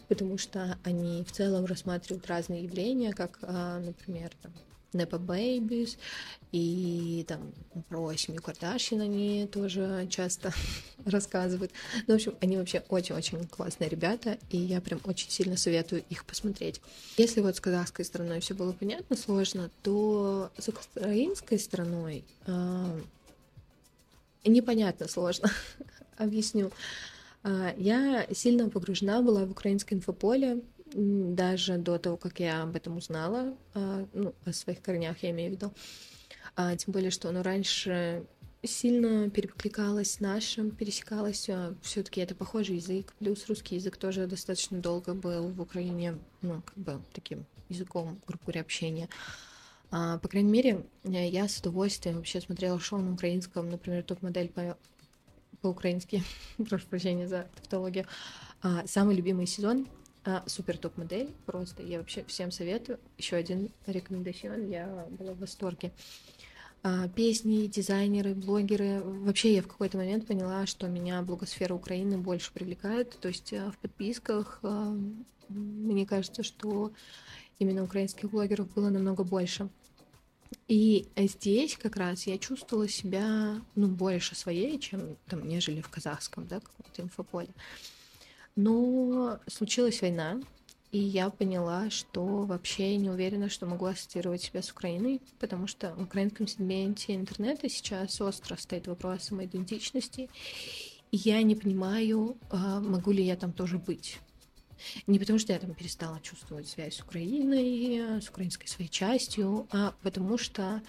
потому 0.08 0.38
что 0.38 0.78
они 0.84 1.24
в 1.24 1.32
целом 1.32 1.66
рассматривают 1.66 2.28
разные 2.28 2.64
явления, 2.64 3.14
как, 3.14 3.40
а, 3.42 3.80
например, 3.80 4.32
там, 4.42 4.54
Nepo 4.96 5.20
Babies, 5.20 5.98
и 6.52 7.26
там 7.28 7.54
про 7.90 8.14
семью 8.16 8.42
Кардашьян 8.42 9.02
они 9.02 9.48
тоже 9.52 10.08
часто 10.10 10.54
рассказывают. 11.06 11.72
Ну, 12.08 12.14
в 12.14 12.16
общем, 12.16 12.36
они 12.42 12.58
вообще 12.58 12.84
очень-очень 12.90 13.46
классные 13.48 13.90
ребята, 13.90 14.38
и 14.50 14.58
я 14.58 14.82
прям 14.82 15.02
очень 15.04 15.30
сильно 15.30 15.58
советую 15.58 16.04
их 16.10 16.26
посмотреть. 16.26 16.82
Если 17.18 17.42
вот 17.42 17.58
с 17.58 17.60
казахской 17.60 18.06
стороной 18.06 18.40
все 18.40 18.54
было 18.54 18.72
понятно, 18.72 19.18
сложно, 19.18 19.70
то 19.84 20.50
с 20.58 20.70
украинской 20.70 21.60
стороной 21.60 22.24
э, 22.48 23.02
непонятно, 24.46 25.08
сложно. 25.08 25.52
Объясню. 26.18 26.72
А, 27.48 27.76
я 27.78 28.26
сильно 28.34 28.70
погружена 28.72 29.22
была 29.22 29.46
в 29.46 29.52
украинское 29.52 30.00
инфополе, 30.00 30.64
даже 30.96 31.78
до 31.78 32.00
того, 32.00 32.18
как 32.18 32.40
я 32.40 32.64
об 32.64 32.76
этом 32.76 32.98
узнала, 32.98 33.56
а, 33.76 34.08
ну, 34.14 34.34
о 34.46 34.52
своих 34.52 34.82
корнях 34.82 35.22
я 35.22 35.30
имею 35.30 35.52
в 35.52 35.54
виду. 35.54 35.72
А, 36.56 36.76
тем 36.76 36.92
более, 36.92 37.12
что 37.12 37.30
оно 37.30 37.44
раньше 37.44 38.26
сильно 38.64 39.30
перекликалось 39.30 40.14
с 40.14 40.20
нашим, 40.20 40.72
пересекалось. 40.72 41.48
Все-таки 41.84 42.20
это 42.20 42.34
похожий 42.34 42.78
язык, 42.78 43.14
плюс 43.20 43.48
русский 43.48 43.76
язык 43.76 43.98
тоже 43.98 44.26
достаточно 44.26 44.80
долго 44.80 45.14
был 45.14 45.50
в 45.50 45.62
Украине, 45.62 46.18
ну, 46.42 46.64
как 46.64 46.78
бы 46.78 47.00
таким 47.14 47.46
языком, 47.70 48.20
грубо 48.26 48.44
говоря, 48.44 48.62
общения. 48.62 49.08
По 49.92 50.28
крайней 50.28 50.50
мере, 50.50 50.84
я 51.04 51.48
с 51.48 51.60
удовольствием 51.60 52.18
вообще 52.18 52.42
смотрела 52.42 52.80
шоу 52.80 53.02
на 53.02 53.14
украинском, 53.14 53.70
например, 53.70 54.02
топ-модель 54.02 54.50
по 54.50 54.78
по-украински, 55.66 56.22
прошу 56.70 56.86
прощения 56.88 57.28
за 57.28 57.48
тавтологию. 57.56 58.06
А, 58.62 58.86
самый 58.86 59.16
любимый 59.16 59.48
сезон 59.48 59.88
а, 60.24 60.44
супер 60.46 60.78
топ-модель, 60.78 61.32
просто 61.48 61.82
я 61.82 61.98
вообще 61.98 62.24
всем 62.26 62.52
советую. 62.52 63.00
Еще 63.18 63.36
один 63.36 63.72
рекомендацион, 63.88 64.70
я 64.70 65.08
была 65.10 65.34
в 65.34 65.40
восторге. 65.40 65.92
А, 66.84 67.08
песни, 67.08 67.66
дизайнеры, 67.66 68.36
блогеры. 68.36 69.02
Вообще 69.02 69.56
я 69.56 69.64
в 69.64 69.68
какой-то 69.68 69.98
момент 69.98 70.28
поняла, 70.28 70.68
что 70.68 70.88
меня 70.88 71.20
блогосфера 71.24 71.74
Украины 71.74 72.20
больше 72.20 72.54
привлекает. 72.54 73.18
То 73.20 73.30
есть 73.30 73.52
а, 73.54 73.72
в 73.72 73.78
подписках 73.80 74.60
а, 74.62 74.96
мне 75.50 76.06
кажется, 76.06 76.44
что 76.44 76.92
именно 77.58 77.84
украинских 77.84 78.30
блогеров 78.30 78.72
было 78.76 78.90
намного 78.92 79.24
больше. 79.24 79.70
И 80.68 81.08
здесь 81.16 81.78
как 81.78 81.96
раз 81.96 82.26
я 82.26 82.38
чувствовала 82.40 82.88
себя, 82.88 83.62
ну, 83.76 83.88
больше 83.88 84.36
своей, 84.36 84.80
чем 84.80 85.18
там, 85.28 85.48
нежели 85.48 85.82
в 85.82 85.90
казахском, 85.90 86.48
да, 86.48 86.60
каком-то 86.60 87.02
инфополе. 87.04 87.50
Но 88.56 89.40
случилась 89.48 90.02
война, 90.02 90.42
и 90.92 90.98
я 90.98 91.30
поняла, 91.30 91.90
что 91.90 92.24
вообще 92.46 92.96
не 92.96 93.10
уверена, 93.10 93.50
что 93.50 93.66
могу 93.66 93.86
ассоциировать 93.86 94.42
себя 94.42 94.62
с 94.62 94.72
Украиной, 94.72 95.22
потому 95.40 95.68
что 95.68 95.94
в 95.94 96.04
украинском 96.04 96.48
сегменте 96.48 97.14
интернета 97.14 97.70
сейчас 97.70 98.20
остро 98.22 98.56
стоит 98.56 98.88
вопрос 98.88 99.24
самоидентичности, 99.24 100.30
и 101.12 101.18
я 101.18 101.42
не 101.44 101.56
понимаю, 101.56 102.38
а, 102.50 102.80
могу 102.80 103.12
ли 103.12 103.24
я 103.24 103.36
там 103.36 103.52
тоже 103.52 103.78
быть. 103.78 104.20
Не 105.08 105.20
потому 105.20 105.40
что 105.40 105.54
я 105.54 105.60
там 105.60 105.74
перестала 105.74 106.20
чувствовать 106.22 106.68
связь 106.68 106.96
с 106.96 107.02
Украиной, 107.02 108.22
с 108.22 108.30
украинской 108.30 108.68
своей 108.68 108.90
частью, 108.90 109.68
а 109.72 109.94
потому 110.02 110.38
что, 110.38 110.82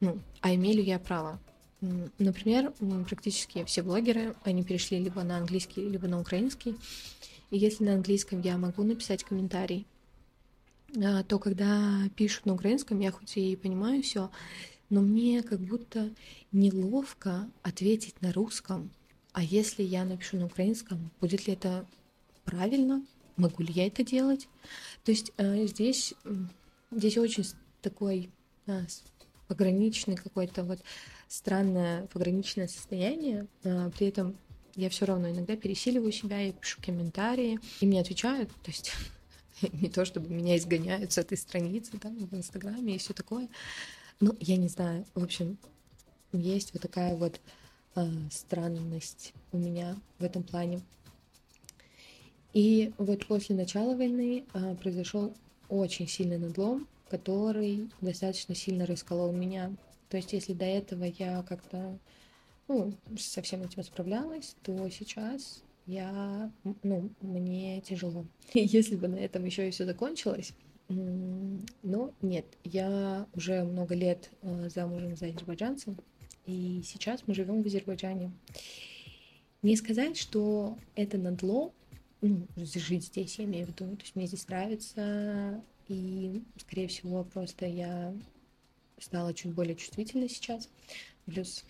ну, 0.00 0.20
а 0.40 0.54
имею 0.54 0.76
ли 0.76 0.82
я 0.82 0.98
право? 0.98 1.40
Например, 1.80 2.72
практически 3.08 3.64
все 3.64 3.82
блогеры, 3.82 4.34
они 4.42 4.64
перешли 4.64 4.98
либо 4.98 5.22
на 5.22 5.36
английский, 5.38 5.88
либо 5.88 6.08
на 6.08 6.20
украинский. 6.20 6.74
И 7.50 7.58
если 7.58 7.84
на 7.84 7.94
английском 7.94 8.40
я 8.40 8.58
могу 8.58 8.82
написать 8.82 9.22
комментарий, 9.22 9.86
а, 10.96 11.22
то 11.22 11.38
когда 11.38 12.08
пишут 12.16 12.46
на 12.46 12.54
украинском, 12.54 12.98
я 13.00 13.12
хоть 13.12 13.36
и 13.36 13.56
понимаю 13.56 14.02
все, 14.02 14.30
но 14.90 15.02
мне 15.02 15.42
как 15.42 15.60
будто 15.60 16.10
неловко 16.50 17.48
ответить 17.62 18.20
на 18.22 18.32
русском. 18.32 18.90
А 19.32 19.42
если 19.42 19.82
я 19.82 20.04
напишу 20.04 20.38
на 20.38 20.46
украинском, 20.46 21.10
будет 21.20 21.46
ли 21.46 21.52
это 21.52 21.86
правильно? 22.44 23.04
Могу 23.38 23.62
ли 23.62 23.72
я 23.72 23.86
это 23.86 24.04
делать? 24.04 24.48
То 25.04 25.12
есть 25.12 25.32
э, 25.38 25.66
здесь, 25.66 26.12
здесь 26.90 27.16
очень 27.16 27.44
такой 27.80 28.30
э, 28.66 28.82
пограничный 29.48 30.16
какой-то 30.16 30.62
вот 30.64 30.80
странное 31.26 32.06
пограничное 32.08 32.68
состояние, 32.68 33.46
а, 33.64 33.90
при 33.90 34.08
этом 34.08 34.36
я 34.76 34.88
все 34.90 35.06
равно 35.06 35.30
иногда 35.30 35.56
пересиливаю 35.56 36.12
себя 36.12 36.42
и 36.42 36.52
пишу 36.52 36.80
комментарии, 36.84 37.58
и 37.80 37.86
мне 37.86 38.00
отвечают, 38.00 38.50
то 38.62 38.70
есть 38.70 38.92
не 39.72 39.88
то, 39.88 40.04
чтобы 40.04 40.32
меня 40.32 40.56
изгоняют 40.56 41.12
с 41.12 41.18
этой 41.18 41.36
страницы, 41.36 41.92
да, 42.00 42.10
в 42.10 42.34
Инстаграме 42.34 42.94
и 42.94 42.98
все 42.98 43.12
такое. 43.12 43.48
Ну, 44.20 44.36
я 44.40 44.56
не 44.56 44.68
знаю, 44.68 45.04
в 45.14 45.24
общем, 45.24 45.58
есть 46.32 46.72
вот 46.72 46.82
такая 46.82 47.14
вот 47.16 47.40
э, 47.96 48.06
странность 48.30 49.32
у 49.52 49.58
меня 49.58 49.96
в 50.18 50.24
этом 50.24 50.42
плане. 50.42 50.82
И 52.58 52.92
вот 52.98 53.26
после 53.26 53.54
начала 53.54 53.94
войны 53.94 54.44
э, 54.52 54.74
произошел 54.76 55.34
очень 55.68 56.08
сильный 56.08 56.38
надлом, 56.38 56.88
который 57.08 57.88
достаточно 58.00 58.54
сильно 58.54 58.86
расколол 58.86 59.32
меня 59.32 59.76
то 60.08 60.16
есть, 60.16 60.32
если 60.32 60.54
до 60.54 60.64
этого 60.64 61.04
я 61.04 61.42
как-то 61.42 61.98
ну, 62.66 62.94
со 63.18 63.42
всем 63.42 63.62
этим 63.62 63.82
справлялась, 63.82 64.56
то 64.62 64.88
сейчас 64.88 65.62
я, 65.86 66.50
ну, 66.82 67.10
мне 67.20 67.80
тяжело. 67.80 68.26
Если 68.54 68.96
бы 68.96 69.08
на 69.08 69.16
этом 69.16 69.44
еще 69.44 69.68
и 69.68 69.70
все 69.70 69.84
закончилось, 69.84 70.52
но 70.88 72.12
нет, 72.22 72.46
я 72.64 73.26
уже 73.34 73.62
много 73.64 73.94
лет 73.94 74.30
э, 74.40 74.70
замужем 74.74 75.16
за 75.16 75.26
азербайджанцем, 75.26 75.98
и 76.46 76.80
сейчас 76.82 77.24
мы 77.26 77.34
живем 77.34 77.62
в 77.62 77.66
Азербайджане. 77.66 78.32
Не 79.60 79.76
сказать, 79.76 80.16
что 80.16 80.78
это 80.94 81.18
надло, 81.18 81.72
ну, 82.20 82.46
жить 82.56 83.04
здесь, 83.04 83.38
я 83.38 83.44
имею 83.44 83.66
в 83.66 83.68
виду, 83.68 83.96
то 83.96 84.02
есть 84.02 84.16
мне 84.16 84.26
здесь 84.26 84.48
нравится, 84.48 85.62
и, 85.88 86.42
скорее 86.56 86.88
всего, 86.88 87.24
просто 87.24 87.66
я 87.66 88.14
стала 88.98 89.32
чуть 89.32 89.54
более 89.54 89.76
чувствительной 89.76 90.28
сейчас. 90.28 90.68
Плюс 91.24 91.64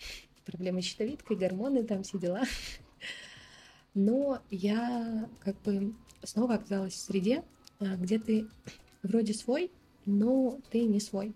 проблемы 0.45 0.83
с 0.83 0.87
щитовидкой, 0.87 1.37
гормоны, 1.37 1.85
там 1.85 2.03
все 2.03 2.19
дела. 2.19 2.43
Но 3.95 4.41
я 4.51 5.29
как 5.41 5.61
бы 5.63 5.95
снова 6.23 6.55
оказалась 6.55 6.95
в 6.95 6.99
среде, 6.99 7.45
а, 7.81 7.97
где 7.97 8.19
ты 8.19 8.49
вроде 9.03 9.35
свой, 9.35 9.71
но 10.05 10.59
ты 10.71 10.85
не 10.85 11.01
свой. 11.01 11.35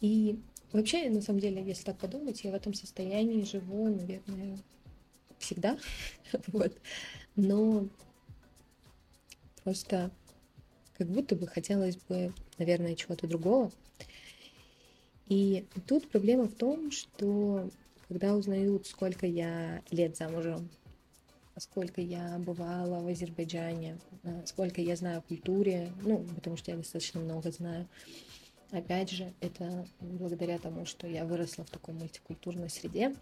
И 0.00 0.38
вообще, 0.72 1.08
на 1.08 1.22
самом 1.22 1.40
деле, 1.40 1.64
если 1.64 1.84
так 1.84 1.98
подумать, 1.98 2.44
я 2.44 2.50
в 2.50 2.54
этом 2.54 2.74
состоянии 2.74 3.44
живу, 3.44 3.88
наверное, 3.88 4.58
всегда. 5.38 5.78
вот. 6.48 6.76
Но 7.36 7.88
просто 9.66 10.12
как 10.96 11.08
будто 11.08 11.34
бы 11.34 11.48
хотелось 11.48 11.96
бы, 11.96 12.32
наверное, 12.56 12.94
чего-то 12.94 13.26
другого. 13.26 13.72
И 15.26 15.66
тут 15.88 16.08
проблема 16.08 16.44
в 16.44 16.54
том, 16.54 16.92
что 16.92 17.68
когда 18.06 18.36
узнают, 18.36 18.86
сколько 18.86 19.26
я 19.26 19.82
лет 19.90 20.16
замужем, 20.16 20.70
сколько 21.58 22.00
я 22.00 22.38
бывала 22.38 23.00
в 23.00 23.08
Азербайджане, 23.08 23.98
э, 24.22 24.46
сколько 24.46 24.80
я 24.80 24.94
знаю 24.94 25.18
о 25.18 25.22
культуре, 25.22 25.92
ну, 26.02 26.24
потому 26.36 26.56
что 26.56 26.70
я 26.70 26.76
достаточно 26.76 27.18
много 27.18 27.50
знаю. 27.50 27.88
Опять 28.70 29.10
же, 29.10 29.34
это 29.40 29.84
благодаря 29.98 30.60
тому, 30.60 30.86
что 30.86 31.08
я 31.08 31.24
выросла 31.24 31.64
в 31.64 31.70
такой 31.70 31.94
мультикультурной 31.94 32.70
среде, 32.70 33.16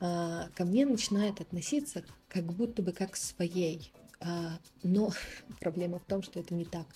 а, 0.00 0.48
ко 0.56 0.64
мне 0.64 0.86
начинает 0.86 1.40
относиться 1.40 2.04
как 2.28 2.52
будто 2.52 2.82
бы 2.82 2.90
как 2.90 3.12
к 3.12 3.16
своей. 3.16 3.92
А, 4.20 4.58
но 4.82 5.10
проблема 5.60 5.98
в 5.98 6.04
том, 6.04 6.22
что 6.22 6.40
это 6.40 6.54
не 6.54 6.64
так. 6.64 6.86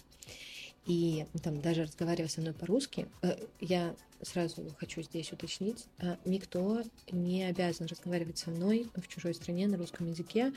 и 0.86 1.26
там 1.42 1.60
даже 1.60 1.84
разговаривая 1.84 2.28
со 2.28 2.40
мной 2.40 2.54
по-русски, 2.54 3.06
э, 3.22 3.36
я 3.60 3.94
сразу 4.22 4.68
хочу 4.78 5.02
здесь 5.02 5.32
уточнить, 5.32 5.86
э, 5.98 6.16
никто 6.24 6.82
не 7.10 7.44
обязан 7.44 7.86
разговаривать 7.86 8.38
со 8.38 8.50
мной 8.50 8.90
в 8.96 9.06
чужой 9.08 9.34
стране 9.34 9.68
на 9.68 9.76
русском 9.76 10.06
языке. 10.06 10.52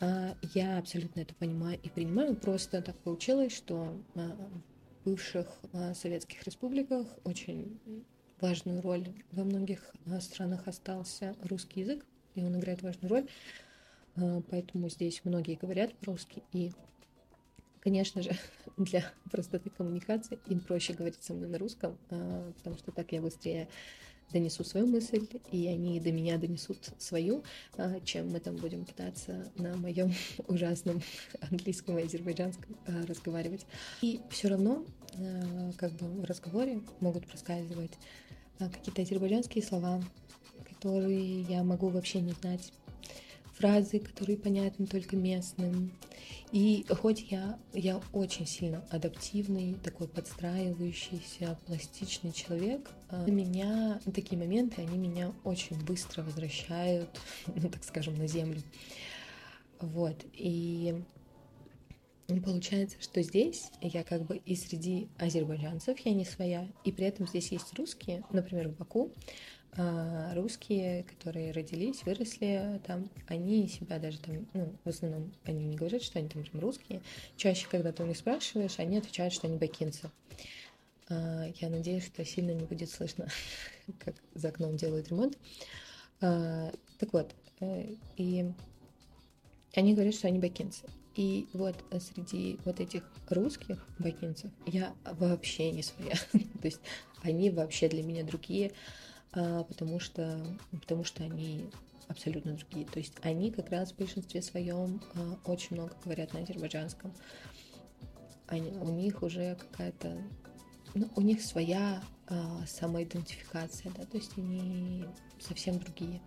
Э, 0.00 0.34
я 0.54 0.78
абсолютно 0.78 1.20
это 1.20 1.34
понимаю 1.34 1.78
и 1.82 1.88
принимаю, 1.88 2.34
просто 2.34 2.80
так 2.82 2.96
получилось, 2.98 3.54
что 3.54 3.94
в 4.14 5.04
бывших 5.04 5.46
советских 5.94 6.42
республиках 6.44 7.06
очень 7.24 7.78
важную 8.40 8.82
роль 8.82 9.08
во 9.32 9.44
многих 9.44 9.94
странах 10.20 10.66
остался 10.66 11.34
русский 11.44 11.80
язык, 11.80 12.04
и 12.34 12.42
он 12.42 12.58
играет 12.58 12.82
важную 12.82 13.10
роль. 13.10 13.26
Поэтому 14.50 14.88
здесь 14.88 15.20
многие 15.24 15.54
говорят 15.54 15.94
по-русски, 15.98 16.42
и 16.52 16.72
Конечно 17.80 18.22
же, 18.22 18.32
для 18.76 19.04
простоты 19.30 19.70
коммуникации 19.70 20.38
им 20.46 20.60
проще 20.60 20.92
говорить 20.92 21.22
со 21.22 21.34
мной 21.34 21.48
на 21.48 21.58
русском, 21.58 21.96
а, 22.10 22.52
потому 22.58 22.76
что 22.76 22.92
так 22.92 23.12
я 23.12 23.22
быстрее 23.22 23.68
донесу 24.30 24.62
свою 24.62 24.86
мысль, 24.86 25.26
и 25.50 25.66
они 25.68 25.98
до 26.00 26.12
меня 26.12 26.36
донесут 26.36 26.90
свою, 26.98 27.44
а, 27.76 27.98
чем 28.00 28.30
мы 28.30 28.40
там 28.40 28.56
будем 28.56 28.84
пытаться 28.84 29.50
на 29.56 29.76
моем 29.76 30.12
ужасном 30.48 31.02
английском 31.50 31.98
и 31.98 32.02
азербайджанском 32.02 32.76
а, 32.86 33.06
разговаривать. 33.06 33.64
И 34.02 34.20
все 34.30 34.48
равно, 34.48 34.84
как 35.78 35.92
бы 35.92 36.06
в 36.06 36.24
разговоре 36.24 36.82
могут 37.00 37.26
проскальзывать 37.26 37.92
какие-то 38.58 39.02
азербайджанские 39.02 39.64
слова, 39.64 40.02
которые 40.68 41.42
я 41.42 41.62
могу 41.62 41.88
вообще 41.88 42.20
не 42.20 42.32
знать 42.32 42.72
фразы, 43.58 43.98
которые 43.98 44.38
понятны 44.38 44.86
только 44.86 45.16
местным. 45.16 45.92
И 46.52 46.86
хоть 46.88 47.30
я, 47.30 47.58
я 47.74 48.00
очень 48.12 48.46
сильно 48.46 48.84
адаптивный, 48.90 49.76
такой 49.82 50.08
подстраивающийся, 50.08 51.58
пластичный 51.66 52.32
человек, 52.32 52.90
а, 53.10 53.26
меня 53.28 54.00
такие 54.14 54.38
моменты, 54.38 54.80
они 54.80 54.96
меня 54.96 55.32
очень 55.44 55.78
быстро 55.84 56.22
возвращают, 56.22 57.10
ну, 57.46 57.68
так 57.68 57.84
скажем, 57.84 58.14
на 58.14 58.26
землю. 58.26 58.62
Вот, 59.80 60.24
и 60.32 61.02
Получается, 62.44 62.98
что 63.00 63.22
здесь 63.22 63.70
я 63.80 64.04
как 64.04 64.26
бы 64.26 64.36
и 64.36 64.54
среди 64.54 65.08
азербайджанцев 65.16 65.98
я 66.00 66.12
не 66.12 66.26
своя, 66.26 66.68
и 66.84 66.92
при 66.92 67.06
этом 67.06 67.26
здесь 67.26 67.50
есть 67.52 67.72
русские, 67.78 68.22
например, 68.30 68.68
в 68.68 68.76
Баку, 68.76 69.10
а 69.76 70.34
русские, 70.34 71.04
которые 71.04 71.52
родились, 71.52 72.02
выросли 72.04 72.80
там, 72.86 73.08
они 73.26 73.68
себя 73.68 73.98
даже 73.98 74.18
там, 74.18 74.46
ну, 74.54 74.72
в 74.84 74.88
основном 74.88 75.32
они 75.44 75.64
не 75.64 75.76
говорят, 75.76 76.02
что 76.02 76.18
они 76.18 76.28
там 76.28 76.42
прям 76.42 76.60
русские. 76.60 77.00
Чаще, 77.36 77.66
когда 77.70 77.92
ты 77.92 78.02
у 78.02 78.06
них 78.06 78.16
спрашиваешь, 78.16 78.78
они 78.78 78.98
отвечают, 78.98 79.34
что 79.34 79.46
они 79.46 79.56
бакинцы. 79.56 80.10
А, 81.08 81.46
я 81.60 81.68
надеюсь, 81.68 82.06
что 82.06 82.24
сильно 82.24 82.52
не 82.52 82.64
будет 82.64 82.90
слышно, 82.90 83.28
как 83.98 84.14
за 84.34 84.48
окном 84.48 84.76
делают 84.76 85.08
ремонт. 85.08 85.38
А, 86.20 86.72
так 86.98 87.12
вот, 87.12 87.34
э, 87.60 87.94
и 88.16 88.50
они 89.74 89.94
говорят, 89.94 90.14
что 90.14 90.28
они 90.28 90.38
бакинцы. 90.38 90.86
И 91.14 91.48
вот 91.52 91.74
среди 92.00 92.58
вот 92.64 92.80
этих 92.80 93.02
русских 93.28 93.84
бакинцев 93.98 94.50
я 94.66 94.94
вообще 95.04 95.72
не 95.72 95.82
своя. 95.82 96.14
То 96.32 96.64
есть 96.64 96.80
они 97.22 97.50
вообще 97.50 97.88
для 97.88 98.02
меня 98.02 98.22
другие. 98.22 98.72
А, 99.32 99.64
потому 99.64 100.00
что, 100.00 100.40
потому 100.70 101.04
что 101.04 101.24
они 101.24 101.70
абсолютно 102.08 102.54
другие. 102.54 102.86
То 102.86 102.98
есть 102.98 103.14
они 103.22 103.50
как 103.50 103.70
раз 103.70 103.92
в 103.92 103.96
большинстве 103.96 104.42
своем 104.42 105.00
а, 105.14 105.38
очень 105.44 105.76
много 105.76 105.94
говорят 106.04 106.32
на 106.32 106.40
азербайджанском. 106.40 107.12
Они, 108.46 108.70
у 108.70 108.88
них 108.90 109.22
уже 109.22 109.56
какая-то, 109.56 110.16
ну, 110.94 111.08
у 111.16 111.20
них 111.20 111.42
своя 111.42 112.02
а, 112.28 112.64
самоидентификация, 112.66 113.92
да, 113.96 114.04
то 114.04 114.16
есть 114.16 114.36
они 114.38 115.04
совсем 115.38 115.78
другие. 115.78 116.20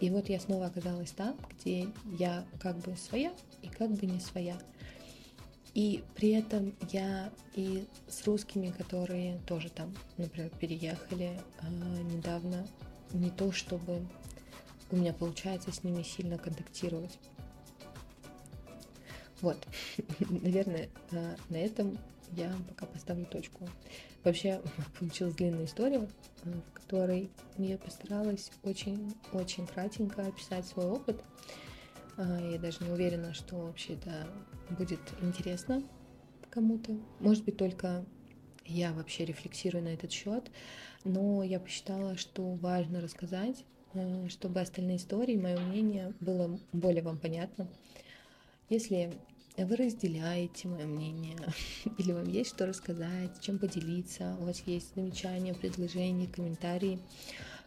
И 0.00 0.10
вот 0.10 0.28
я 0.28 0.38
снова 0.38 0.66
оказалась 0.66 1.12
там, 1.12 1.36
где 1.58 1.88
я 2.18 2.44
как 2.60 2.76
бы 2.80 2.94
своя 2.96 3.32
и 3.62 3.68
как 3.68 3.90
бы 3.90 4.06
не 4.06 4.20
своя. 4.20 4.58
И 5.76 6.02
при 6.14 6.30
этом 6.30 6.74
я 6.90 7.30
и 7.52 7.86
с 8.08 8.26
русскими, 8.26 8.70
которые 8.70 9.38
тоже 9.46 9.68
там, 9.68 9.94
например, 10.16 10.50
переехали 10.58 11.38
э, 11.60 12.02
недавно, 12.14 12.66
не 13.12 13.28
то 13.28 13.52
чтобы 13.52 14.06
у 14.90 14.96
меня 14.96 15.12
получается 15.12 15.70
с 15.70 15.84
ними 15.84 16.02
сильно 16.02 16.38
контактировать. 16.38 17.18
Вот, 19.42 19.58
наверное, 20.30 20.88
э, 21.10 21.36
на 21.50 21.56
этом 21.56 21.98
я 22.32 22.56
пока 22.70 22.86
поставлю 22.86 23.26
точку. 23.26 23.68
Вообще, 24.24 24.62
получилась 24.98 25.34
длинная 25.34 25.66
история, 25.66 26.08
в 26.42 26.72
которой 26.72 27.30
я 27.58 27.76
постаралась 27.76 28.50
очень-очень 28.62 29.66
кратенько 29.66 30.26
описать 30.26 30.64
свой 30.64 30.86
опыт. 30.86 31.22
А, 32.16 32.40
я 32.40 32.58
даже 32.58 32.82
не 32.84 32.90
уверена, 32.90 33.34
что 33.34 33.56
вообще 33.56 33.94
это 33.94 34.26
будет 34.70 35.00
интересно 35.20 35.82
кому-то. 36.50 36.96
Может 37.20 37.44
быть, 37.44 37.56
только 37.56 38.04
я 38.64 38.92
вообще 38.92 39.24
рефлексирую 39.24 39.84
на 39.84 39.88
этот 39.88 40.10
счет, 40.10 40.50
но 41.04 41.42
я 41.42 41.60
посчитала, 41.60 42.16
что 42.16 42.54
важно 42.54 43.00
рассказать, 43.00 43.64
э, 43.92 44.28
чтобы 44.28 44.60
остальные 44.60 44.96
истории, 44.96 45.36
мое 45.36 45.58
мнение, 45.58 46.14
было 46.20 46.58
более 46.72 47.02
вам 47.02 47.18
понятно. 47.18 47.68
Если 48.70 49.12
вы 49.58 49.76
разделяете 49.76 50.68
мое 50.68 50.86
мнение, 50.86 51.36
или 51.98 52.12
вам 52.12 52.28
есть 52.28 52.50
что 52.50 52.66
рассказать, 52.66 53.40
чем 53.40 53.58
поделиться, 53.58 54.36
у 54.40 54.44
вас 54.44 54.62
есть 54.66 54.94
замечания, 54.94 55.54
предложения, 55.54 56.26
комментарии, 56.26 56.98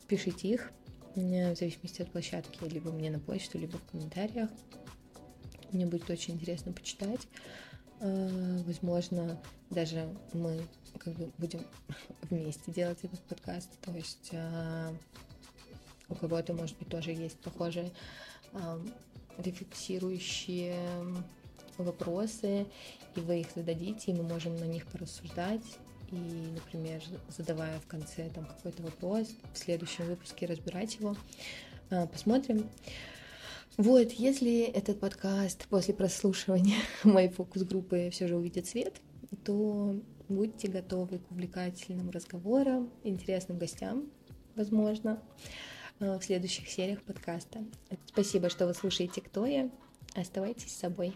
пишите 0.07 0.49
их 0.49 0.71
в 1.15 1.55
зависимости 1.55 2.01
от 2.01 2.11
площадки, 2.11 2.63
либо 2.65 2.91
мне 2.91 3.09
на 3.09 3.19
почту, 3.19 3.57
либо 3.57 3.77
в 3.77 3.91
комментариях. 3.91 4.49
Мне 5.71 5.85
будет 5.85 6.09
очень 6.09 6.35
интересно 6.35 6.71
почитать. 6.71 7.27
А, 7.99 8.61
возможно, 8.65 9.41
даже 9.69 10.07
мы 10.33 10.61
как 10.97 11.13
бы 11.15 11.31
будем 11.37 11.65
вместе 12.29 12.71
делать 12.71 12.99
этот 13.03 13.19
подкаст. 13.21 13.69
То 13.81 13.91
есть 13.91 14.29
а, 14.33 14.93
у 16.07 16.15
кого-то, 16.15 16.53
может 16.53 16.77
быть, 16.77 16.89
тоже 16.89 17.11
есть 17.11 17.37
похожие 17.39 17.91
рефлексирующие 19.37 20.75
вопросы, 21.77 22.65
и 23.15 23.19
вы 23.19 23.41
их 23.41 23.47
зададите, 23.55 24.11
и 24.11 24.15
мы 24.15 24.23
можем 24.23 24.57
на 24.57 24.65
них 24.65 24.87
порассуждать 24.87 25.63
и, 26.11 26.51
например, 26.53 27.01
задавая 27.29 27.79
в 27.79 27.87
конце 27.87 28.29
там 28.29 28.45
какой-то 28.45 28.83
вопрос, 28.83 29.29
в 29.53 29.57
следующем 29.57 30.05
выпуске 30.05 30.45
разбирать 30.45 30.95
его. 30.95 31.15
А, 31.89 32.07
посмотрим. 32.07 32.69
Вот, 33.77 34.11
если 34.11 34.63
этот 34.63 34.99
подкаст 34.99 35.67
после 35.67 35.93
прослушивания 35.93 36.77
моей 37.03 37.29
фокус-группы 37.29 38.09
все 38.11 38.27
же 38.27 38.35
увидит 38.35 38.67
свет, 38.67 39.01
то 39.45 39.95
будьте 40.27 40.67
готовы 40.67 41.19
к 41.19 41.31
увлекательным 41.31 42.09
разговорам, 42.09 42.91
интересным 43.03 43.57
гостям, 43.57 44.09
возможно, 44.55 45.21
а, 45.99 46.19
в 46.19 46.23
следующих 46.23 46.69
сериях 46.69 47.01
подкаста. 47.03 47.63
Спасибо, 48.07 48.49
что 48.49 48.67
вы 48.67 48.73
слушаете 48.73 49.21
«Кто 49.21 49.45
я?». 49.45 49.69
Оставайтесь 50.15 50.71
с 50.71 50.79
собой. 50.79 51.15